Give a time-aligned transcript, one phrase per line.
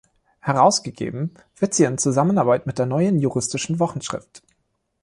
[0.39, 4.41] Herausgegeben wird sie in Zusammenarbeit mit der Neuen Juristischen Wochenschrift.